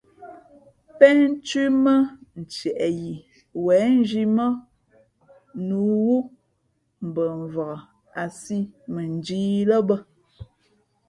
Pénthʉ́ 0.97 1.65
mά 1.83 1.93
ntieʼ 2.39 2.79
yi 2.99 3.11
wěn 3.63 3.87
nzhī 3.99 4.23
mά 4.37 4.47
nǔ 5.67 5.77
wú 6.05 6.17
mbα 7.07 7.23
mvak 7.41 7.79
a 8.21 8.23
sī 8.41 8.59
mαnjīī 8.93 9.59
lά 9.69 9.77
bᾱ. 9.87 9.95